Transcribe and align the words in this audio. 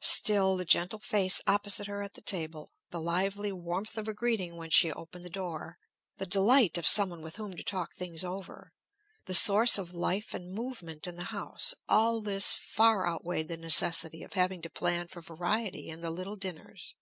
Still 0.00 0.56
the 0.56 0.64
gentle 0.64 0.98
face 0.98 1.42
opposite 1.46 1.88
her 1.88 2.00
at 2.00 2.14
the 2.14 2.22
table, 2.22 2.72
the 2.90 3.02
lively 3.02 3.52
warmth 3.52 3.98
of 3.98 4.08
a 4.08 4.14
greeting 4.14 4.56
when 4.56 4.70
she 4.70 4.90
opened 4.90 5.26
the 5.26 5.28
door, 5.28 5.76
the 6.16 6.24
delight 6.24 6.78
of 6.78 6.86
some 6.86 7.10
one 7.10 7.20
with 7.20 7.36
whom 7.36 7.52
to 7.54 7.62
talk 7.62 7.92
things 7.92 8.24
over, 8.24 8.72
the 9.26 9.34
source 9.34 9.76
of 9.76 9.92
life 9.92 10.32
and 10.32 10.54
movement 10.54 11.06
in 11.06 11.16
the 11.16 11.24
house; 11.24 11.74
all 11.86 12.22
this 12.22 12.50
far 12.54 13.06
outweighed 13.06 13.48
the 13.48 13.58
necessity 13.58 14.22
of 14.22 14.32
having 14.32 14.62
to 14.62 14.70
plan 14.70 15.06
for 15.06 15.20
variety 15.20 15.90
in 15.90 16.00
the 16.00 16.10
little 16.10 16.36
dinners. 16.36 16.94